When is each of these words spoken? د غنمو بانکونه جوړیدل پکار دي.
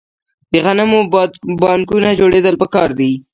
د 0.51 0.53
غنمو 0.65 0.99
بانکونه 1.61 2.09
جوړیدل 2.19 2.55
پکار 2.61 2.89
دي. 2.99 3.11